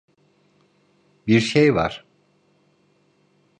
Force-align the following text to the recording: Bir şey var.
Bir 1.27 1.39
şey 1.39 1.75
var. 1.75 2.05